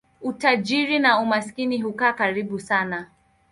[0.21, 3.07] Utajiri na umaskini hukaa karibu sana.